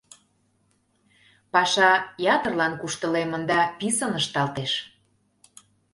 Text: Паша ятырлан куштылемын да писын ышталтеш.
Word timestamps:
Паша 1.53 1.91
ятырлан 2.35 2.73
куштылемын 2.81 3.43
да 3.51 3.59
писын 3.79 4.13
ышталтеш. 4.19 4.71